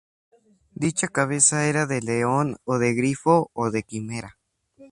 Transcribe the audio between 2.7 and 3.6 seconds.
de grifo